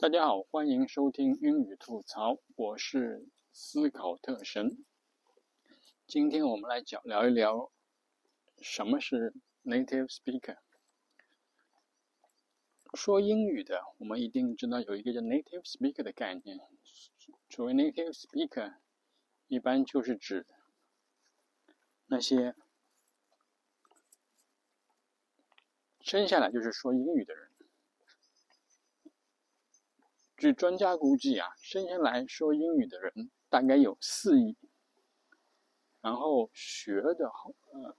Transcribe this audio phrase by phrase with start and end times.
[0.00, 4.82] 大家好，欢迎收听英语吐槽，我是思考特神。
[6.06, 7.70] 今天我们来讲聊一聊
[8.62, 10.56] 什么是 native speaker。
[12.94, 16.58] 说英语的，我们一定知道有一个叫 native speaker 的概念。
[17.50, 18.76] 所谓 native speaker，
[19.48, 20.46] 一般就是指
[22.06, 22.54] 那些
[26.00, 27.49] 生下来就是说英语的人。
[30.40, 34.56] 据专家估计啊，生下来说英语的人大概有四亿，
[36.00, 37.30] 然后学的
[37.72, 37.94] 呃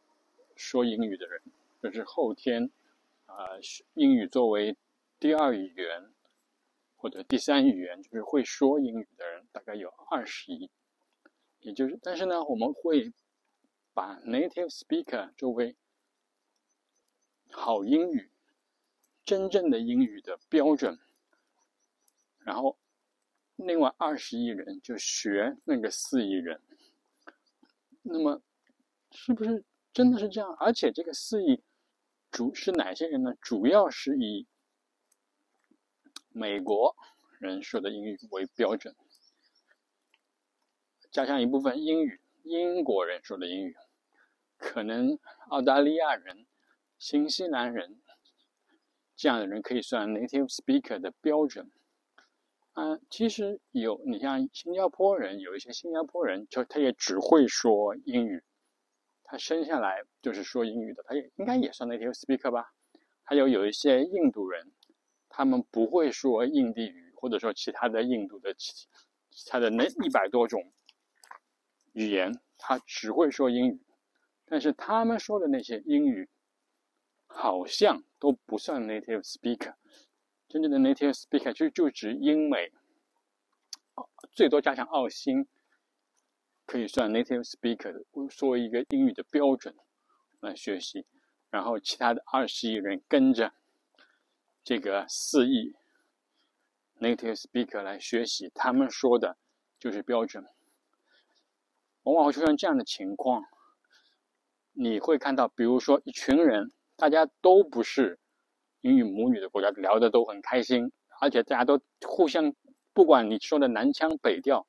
[0.55, 1.43] 说英语的人，
[1.83, 2.71] 就是后天
[3.27, 3.35] 啊
[3.93, 4.75] 英语作为
[5.19, 6.11] 第二语言
[6.95, 10.71] 或者第三语言，就是会说英语的人大概有二十亿，
[11.59, 13.13] 也就是但是呢，我们会
[13.93, 15.75] 把 native speaker 作为
[17.51, 18.31] 好英语、
[19.23, 20.97] 真正的英语的标准。
[22.43, 22.77] 然后，
[23.55, 26.61] 另外二十亿人就学那个四亿人，
[28.01, 28.41] 那么
[29.11, 30.55] 是不是真的是这样？
[30.59, 31.61] 而且这个四亿
[32.31, 33.35] 主是哪些人呢？
[33.41, 34.47] 主要是以
[36.29, 36.95] 美国
[37.39, 38.95] 人说的英语为标准，
[41.11, 43.75] 加上一部分英语英国人说的英语，
[44.57, 46.47] 可能澳大利亚人、
[46.97, 48.01] 新西兰人
[49.15, 51.69] 这样的人可以算 native speaker 的标准。
[52.73, 58.43] 啊，其实有你像新加坡人，有一些新加坡人，就他也只会说英语，
[59.23, 62.71] 他生下来就是说英语的，他也应该也算 native speaker 吧。
[63.23, 64.71] 还有有一些印度人，
[65.27, 68.87] 他们不会说印地语，或者说其他的印度的其
[69.47, 70.71] 他的那一百多种
[71.91, 73.81] 语言，他只会说英语，
[74.45, 76.29] 但是他们说的那些英语，
[77.27, 79.75] 好像都不算 native speaker。
[80.51, 82.73] 真正的 native speaker 就就指英美，
[84.33, 85.47] 最多加上澳新，
[86.65, 89.73] 可以算 native speaker 作为一个英语的标准
[90.41, 91.05] 来学习，
[91.49, 93.53] 然后其他的二十亿人跟着
[94.61, 95.73] 这个四亿
[96.99, 99.37] native speaker 来学习，他们说的
[99.79, 100.45] 就是标准。
[102.03, 103.45] 往往会出现这样的情况，
[104.73, 108.19] 你会看到，比如说一群人，大家都不是。
[108.81, 112.53] 英语母语的国家聊的都很开心，而且大家都互相，
[112.93, 114.67] 不管你说的南腔北调，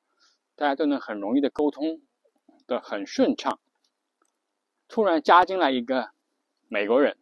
[0.55, 2.01] 大家都能很容易的沟通
[2.67, 3.59] 的很顺畅。
[4.87, 6.11] 突然加进来一个
[6.67, 7.17] 美国人，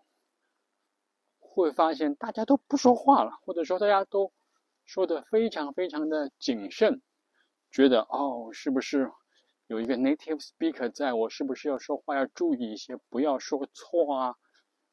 [1.39, 4.33] 会发现大家都不说话了，或者说大家都
[4.83, 7.01] 说的非常非常的谨慎，
[7.71, 9.09] 觉得哦，是不是
[9.67, 14.35] 有一个 native speaker 在我，是不是要说话要注意一些，不要说错啊？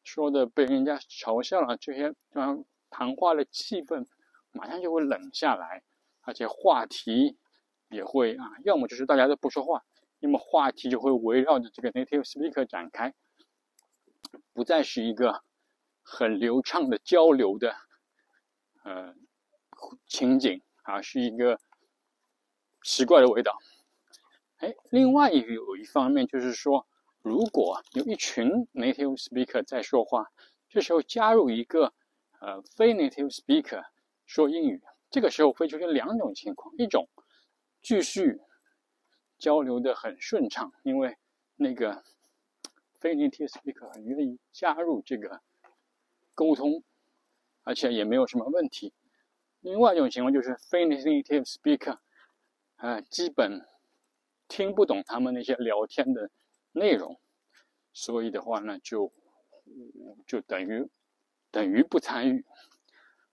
[0.09, 4.07] 说的被人家嘲笑了，这些让谈话的气氛
[4.53, 5.83] 马上就会冷下来，
[6.23, 7.37] 而且话题
[7.91, 9.85] 也会啊，要么就是大家都不说话，
[10.21, 13.13] 要么话题就会围绕着这个 native speaker 展开，
[14.55, 15.43] 不再是一个
[16.03, 17.77] 很流畅的交流的
[18.85, 19.15] 呃
[20.07, 21.61] 情景啊，是一个
[22.83, 23.59] 奇怪的味道。
[24.57, 26.87] 哎，另外一个有一方面就是说。
[27.23, 30.31] 如果有一群 native speaker 在说话，
[30.69, 31.93] 这时候加入一个
[32.41, 33.85] 呃非 native speaker
[34.25, 37.09] 说英语，这个时候会出现两种情况：一种
[37.83, 38.41] 继续
[39.39, 41.17] 交流的很顺畅，因为
[41.57, 42.03] 那个
[43.01, 45.41] 非 native speaker 很愿意加入这个
[46.35, 46.83] 沟通，
[47.65, 48.93] 而且也没有什么问题；
[49.61, 51.99] 另外一种情况就是非 native speaker
[52.77, 53.67] 啊，基本
[54.47, 56.31] 听不懂他们那些聊天的。
[56.79, 57.21] 内容，
[57.93, 59.13] 所以的话呢，就
[60.27, 60.89] 就等于
[61.51, 62.47] 等于不参与，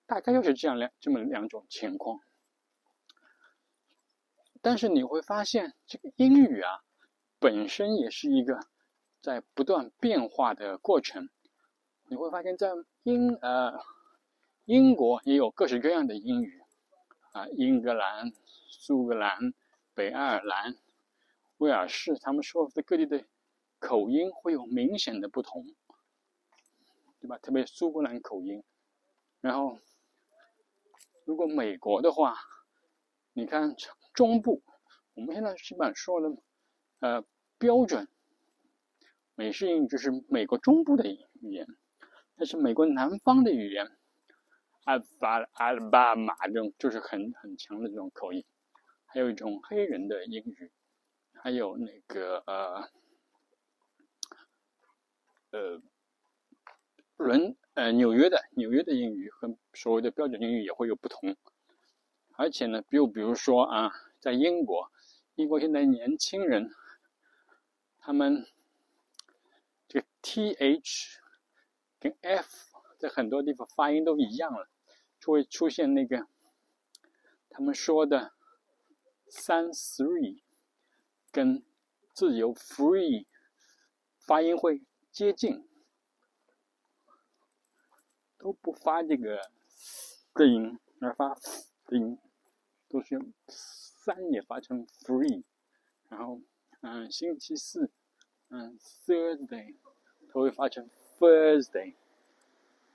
[0.05, 2.19] 大概就是这样两这么两种情况。
[4.61, 6.81] 但是你会发现，这个英语啊，
[7.39, 8.59] 本身也是一个
[9.21, 11.29] 在不断变化的过程。
[12.07, 12.71] 你会发现在
[13.03, 13.79] 英呃
[14.65, 16.61] 英国也有各式各样的英语
[17.31, 18.33] 啊，英格兰、
[18.67, 19.53] 苏格兰、
[19.93, 20.75] 北爱尔兰。
[21.57, 23.23] 威尔士，他们说的各地的
[23.87, 25.63] 口音会有明显的不同，
[27.19, 27.37] 对吧？
[27.37, 28.63] 特别苏格兰口音。
[29.41, 29.77] 然后，
[31.23, 32.35] 如果美国的话，
[33.33, 33.75] 你看
[34.15, 34.63] 中部，
[35.13, 36.35] 我们现在基本说的，
[36.99, 37.23] 呃，
[37.59, 38.07] 标准
[39.35, 41.67] 美式英语就是美国中部的语言，
[42.35, 43.95] 但是美国南方的语言，
[44.85, 48.43] 阿巴阿拉巴马这种就是很很强的这种口音，
[49.05, 50.71] 还有一种黑人的英语。
[51.37, 52.89] 还有那个呃
[55.55, 55.81] 呃
[57.15, 61.37] 伦呃纽约的纽约的英语和所谓的标准英语也会有不同，
[62.33, 64.91] 而且呢，比比如说啊，在英国，
[65.35, 66.71] 英国现在年轻人，
[67.99, 68.45] 他们
[69.87, 71.19] 这个 th
[72.01, 72.45] 跟 f
[72.99, 74.67] 在很多地方发音都一样了，
[75.21, 76.27] 就会出现那个
[77.49, 78.33] 他们说的
[79.29, 80.41] 三 three
[81.31, 81.63] 跟
[82.13, 83.25] 自由 free
[84.19, 84.81] 发音会
[85.15, 85.65] 接近，
[88.37, 89.39] 都不发这个
[90.33, 91.33] 的音，而发
[91.85, 92.17] 的音。
[92.89, 95.43] 都是用三也发成 free，
[96.09, 96.41] 然后
[96.81, 97.89] 嗯星期四
[98.49, 99.75] 嗯 Thursday
[100.33, 101.95] 都会发成 Thursday，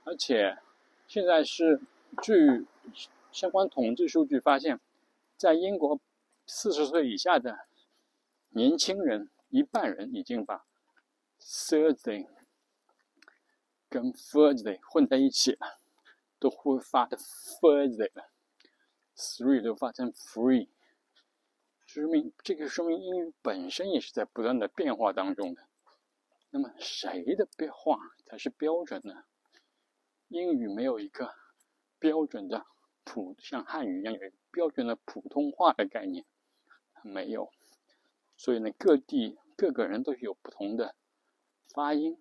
[0.05, 0.59] 而且
[1.07, 1.81] 现在是
[2.23, 2.67] 据
[3.33, 4.79] 相关统计数据发现，
[5.39, 5.99] 在英国
[6.47, 7.67] 四十岁以下的
[8.51, 10.67] 年轻人一半人已经把
[11.41, 12.29] Thursday
[13.89, 15.81] 跟 Thursday 混在一起了，
[16.39, 18.31] 都会发的 Thursday 了。
[19.17, 20.71] three 都发成 free，
[21.85, 25.69] 说明这个说明英语本身也是在不断的变化当中的。
[26.49, 29.25] 那么谁的变化才是标准呢？
[30.29, 31.35] 英语没有一个
[31.99, 32.65] 标准的
[33.05, 34.21] 普，像汉语一样有
[34.51, 36.25] 标准的普通话的概念，
[37.03, 37.53] 没有。
[38.39, 40.97] 所以呢，各地各个人都是有不同的
[41.73, 42.19] 发音，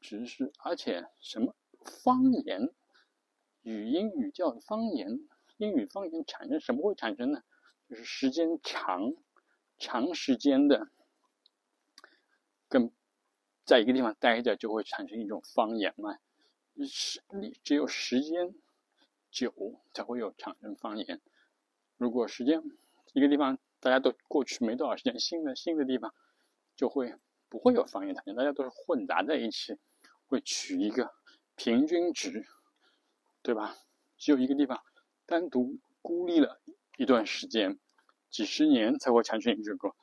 [0.00, 1.54] 只是而且什么
[2.02, 2.72] 方言、
[3.62, 5.28] 语音语调的方言。
[5.58, 7.42] 英语方言产生什么会产生呢？
[7.86, 9.12] 就是时间长、
[9.76, 10.88] 长时间的
[12.66, 12.90] 跟
[13.66, 16.18] 在一个地方待着，就会产生一种方言嘛。
[16.88, 18.54] 是，你只有时间
[19.30, 21.20] 久才会有产生方言。
[21.98, 22.62] 如果时间
[23.12, 26.14] 一个地方大家都过去没多少时间，新的新的地方
[26.74, 27.14] 就会
[27.50, 29.76] 不会有方言产生，大家都是混杂在一起，
[30.26, 31.12] 会取一个
[31.56, 32.46] 平均值，
[33.42, 33.76] 对吧？
[34.16, 34.82] 只有一个地方。
[35.26, 36.60] 单独孤立了
[36.96, 37.78] 一段时间，
[38.30, 39.94] 几十年才会产生这个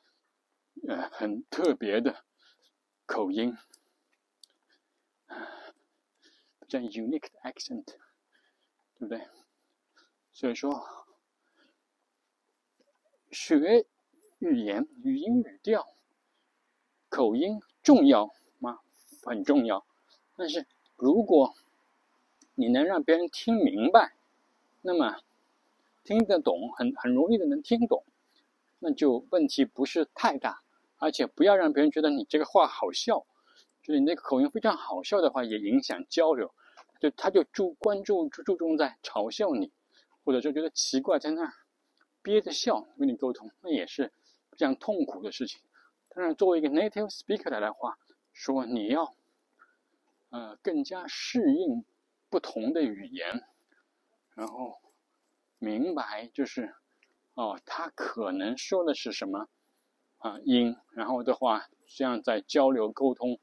[0.86, 2.24] 呃很特别的
[3.04, 3.54] 口音，
[6.66, 7.98] 叫 unique accent，对
[9.00, 9.28] 不对？
[10.32, 10.82] 所以说，
[13.30, 13.86] 学
[14.38, 15.86] 语言语音语调
[17.18, 18.78] 口音重要吗？
[19.24, 19.84] 很重要。
[20.36, 21.52] 但是如果
[22.54, 24.14] 你能让别人听明白。
[24.82, 25.16] 那么
[26.04, 28.04] 听得懂，很很容易的能听懂，
[28.78, 30.62] 那就问题不是太大。
[30.98, 33.26] 而且不要让别人觉得你这个话好笑，
[33.82, 36.54] 就是你那个口音非常好笑的话，也影响交流。
[37.00, 39.72] 就他就注关注注注重在嘲笑你，
[40.24, 41.52] 或者就觉得奇怪，在那儿
[42.22, 44.12] 憋着笑跟你沟通，那也是
[44.52, 45.60] 非常痛苦的事情。
[46.10, 47.98] 当然，作为一个 native speaker 来的话，
[48.32, 49.14] 说你要
[50.30, 51.84] 呃更加适应
[52.28, 53.42] 不同的语言。
[54.34, 54.80] 然后
[55.58, 56.74] 明白就是，
[57.34, 59.48] 哦，他可能说的是什么
[60.18, 63.38] 啊音，然后的话，这样在交流沟通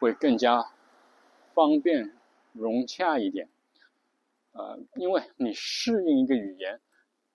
[0.00, 0.72] 会更加
[1.54, 2.16] 方便
[2.52, 3.48] 融洽一点。
[4.52, 6.80] 呃，因为你适应一个语言，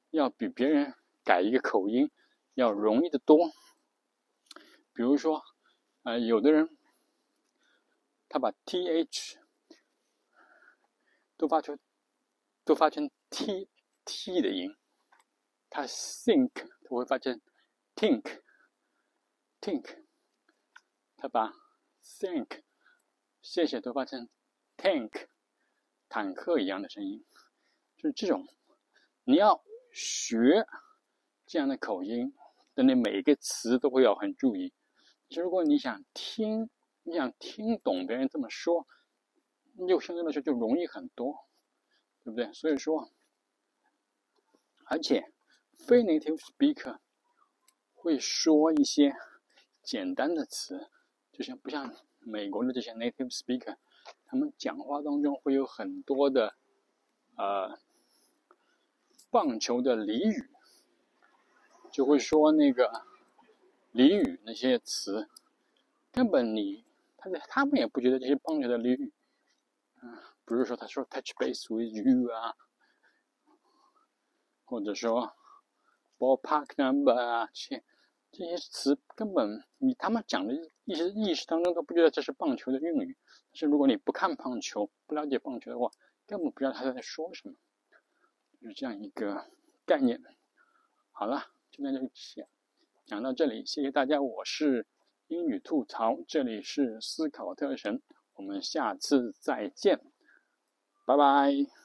[0.09, 0.93] 要比别人
[1.23, 2.11] 改一个口音
[2.53, 3.51] 要容易的多。
[4.99, 5.41] 比如说，
[6.03, 6.77] 呃，有的人
[8.27, 9.37] 他把 th
[11.37, 11.79] 都发出。
[12.65, 13.69] 都发成 t
[14.03, 14.75] t 的音，
[15.69, 17.39] 他 think 他会发成
[17.95, 18.41] think
[19.61, 20.03] think，
[21.15, 21.53] 他把
[22.03, 22.61] think
[23.41, 24.27] 谢谢都发成
[24.75, 25.27] tank
[26.09, 27.25] 坦克一样的声音，
[27.95, 28.45] 就是这种，
[29.23, 29.63] 你要
[29.93, 30.67] 学
[31.47, 32.35] 这样的口音，
[32.75, 34.73] 的你每一个词都会要很注意。
[35.29, 36.69] 如果你想听，
[37.03, 38.87] 你想听懂别人这么说，
[39.73, 41.45] 你就相对来说就容易很多。
[42.21, 42.53] 对不对？
[42.53, 43.09] 所以说，
[44.85, 45.31] 而且
[45.79, 46.99] 非 native speaker
[47.95, 49.15] 会说一些
[49.81, 50.89] 简单的词，
[51.31, 53.77] 就像不像美国的这些 native speaker，
[54.25, 56.55] 他们讲话当中会有很多的
[57.37, 57.79] 呃
[59.31, 60.49] 棒球的俚语，
[61.89, 63.05] 就会说那个
[63.93, 65.29] 俚语那些词，
[66.11, 66.85] 根本你
[67.17, 69.13] 他他们也不觉得这些棒球的俚语，
[70.01, 70.17] 嗯。
[70.45, 72.55] 比如说，他说 “touch base with you” 啊，
[74.65, 75.35] 或者说
[76.17, 77.83] “ballpark number” 啊，这些
[78.31, 80.55] 这些词根本你他们讲的
[80.85, 83.15] 意识意识当中都不觉得这是棒球的用语。
[83.51, 85.91] 但是如果你不看棒球，不了解棒球的话，
[86.25, 87.53] 根本不知道他在说什么，
[88.59, 89.51] 就是这样一个
[89.85, 90.19] 概念。
[91.11, 92.47] 好了，今天就讲
[93.09, 94.21] 讲到这里，谢谢大家。
[94.21, 94.85] 我是
[95.29, 98.03] 英语吐槽，这里是思考特神，
[98.35, 99.99] 我们下次再见。
[101.07, 101.78] 拜拜。